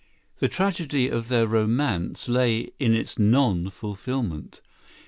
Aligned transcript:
]The 0.39 0.47
tragedy 0.47 1.09
of 1.09 1.27
their 1.27 1.45
romance 1.45 2.27
lay 2.27 2.71
in 2.79 2.95
its 2.95 3.19
non 3.19 3.69
fulfilment. 3.69 4.59